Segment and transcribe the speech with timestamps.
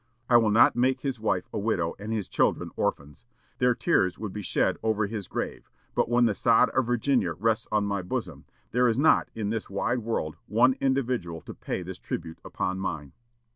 [0.27, 3.23] I will not make his wife a widow and his children orphans.
[3.59, 7.67] Their tears would be shed over his grave; but when the sod of Virginia rests
[7.71, 11.99] on my bosom, there is not in this wide world one individual to pay this
[11.99, 13.13] tribute upon mine."